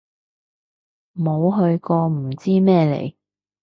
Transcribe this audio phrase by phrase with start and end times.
[1.15, 3.13] 冇去過唔知咩嚟